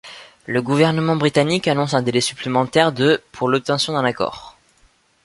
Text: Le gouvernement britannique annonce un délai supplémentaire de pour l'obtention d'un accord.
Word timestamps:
Le 0.47 0.63
gouvernement 0.63 1.15
britannique 1.15 1.67
annonce 1.67 1.93
un 1.93 2.01
délai 2.01 2.21
supplémentaire 2.21 2.91
de 2.91 3.21
pour 3.31 3.47
l'obtention 3.49 3.93
d'un 3.93 4.03
accord. 4.03 4.57